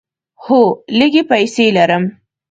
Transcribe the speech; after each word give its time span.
هو، 0.45 0.61
لږې 0.97 1.23
پیسې 1.31 1.65
لرم 1.77 2.03